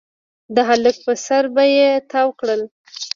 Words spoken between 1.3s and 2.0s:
به يې